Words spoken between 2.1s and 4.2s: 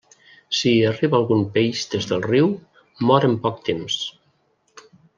del riu, mor en poc temps.